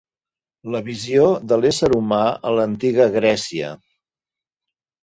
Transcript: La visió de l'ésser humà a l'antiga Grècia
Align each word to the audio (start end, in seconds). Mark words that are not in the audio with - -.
La 0.75 0.81
visió 0.87 1.27
de 1.51 1.59
l'ésser 1.65 1.91
humà 1.99 2.23
a 2.31 2.55
l'antiga 2.57 3.09
Grècia 3.21 3.73